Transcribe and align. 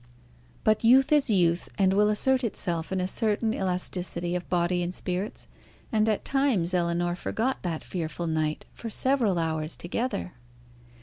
But 0.63 0.83
youth 0.83 1.11
is 1.11 1.29
youth, 1.29 1.69
and 1.77 1.93
will 1.93 2.09
assert 2.09 2.43
itself 2.43 2.91
in 2.91 2.99
a 2.99 3.07
certain 3.07 3.53
elasticity 3.53 4.33
of 4.35 4.49
body 4.49 4.81
and 4.81 4.95
spirits; 4.95 5.45
and 5.91 6.09
at 6.09 6.25
times 6.25 6.73
Ellinor 6.73 7.15
forgot 7.15 7.61
that 7.61 7.83
fearful 7.83 8.25
night 8.25 8.65
for 8.73 8.89
several 8.89 9.37
hours 9.37 9.75
together. 9.77 10.33